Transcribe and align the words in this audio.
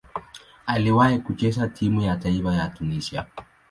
Aliwahi 0.65 1.19
kucheza 1.19 1.67
timu 1.67 2.01
ya 2.01 2.15
taifa 2.15 2.53
ya 2.55 2.67
Tunisia. 2.69 3.25